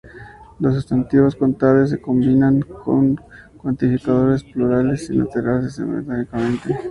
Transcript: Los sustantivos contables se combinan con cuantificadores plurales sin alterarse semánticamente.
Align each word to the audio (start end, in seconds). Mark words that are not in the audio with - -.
Los 0.57 0.73
sustantivos 0.73 1.35
contables 1.35 1.91
se 1.91 2.01
combinan 2.01 2.61
con 2.61 3.21
cuantificadores 3.57 4.43
plurales 4.43 5.05
sin 5.05 5.21
alterarse 5.21 5.69
semánticamente. 5.69 6.75